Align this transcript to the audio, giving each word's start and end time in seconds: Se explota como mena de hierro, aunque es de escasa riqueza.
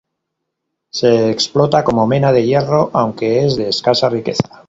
Se 0.89 1.29
explota 1.29 1.83
como 1.83 2.07
mena 2.07 2.31
de 2.31 2.43
hierro, 2.43 2.89
aunque 2.91 3.45
es 3.45 3.55
de 3.55 3.69
escasa 3.69 4.09
riqueza. 4.09 4.49